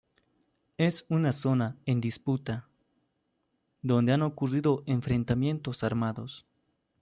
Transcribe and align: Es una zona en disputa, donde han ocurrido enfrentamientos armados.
Es 0.79 1.05
una 1.09 1.31
zona 1.31 1.77
en 1.85 2.01
disputa, 2.01 2.67
donde 3.83 4.13
han 4.13 4.23
ocurrido 4.23 4.81
enfrentamientos 4.87 5.83
armados. 5.83 6.43